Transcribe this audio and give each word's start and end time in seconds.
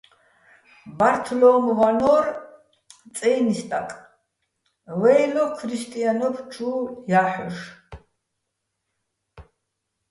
ბართლო́მ 0.97 1.65
ვანორ 1.77 2.25
წაჲნი̆ 3.15 3.55
სტაკ, 3.59 3.89
ვაჲლო 4.99 5.45
ქრისტიანობ 5.57 6.35
ჩუ 6.51 6.69
ჲა́ჰ̦ოშ. 7.09 7.57